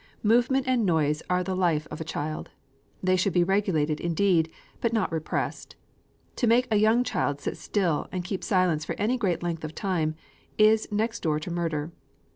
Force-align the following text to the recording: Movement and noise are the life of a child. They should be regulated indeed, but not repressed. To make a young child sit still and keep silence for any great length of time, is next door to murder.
Movement 0.23 0.67
and 0.67 0.83
noise 0.83 1.21
are 1.29 1.43
the 1.43 1.55
life 1.55 1.85
of 1.91 2.01
a 2.01 2.03
child. 2.03 2.49
They 3.03 3.15
should 3.15 3.33
be 3.33 3.43
regulated 3.43 3.99
indeed, 3.99 4.49
but 4.79 4.93
not 4.93 5.11
repressed. 5.11 5.75
To 6.37 6.47
make 6.47 6.67
a 6.71 6.77
young 6.79 7.03
child 7.03 7.39
sit 7.39 7.55
still 7.55 8.07
and 8.11 8.23
keep 8.25 8.43
silence 8.43 8.83
for 8.83 8.95
any 8.97 9.15
great 9.15 9.43
length 9.43 9.63
of 9.63 9.75
time, 9.75 10.15
is 10.57 10.91
next 10.91 11.19
door 11.19 11.39
to 11.41 11.51
murder. 11.51 11.91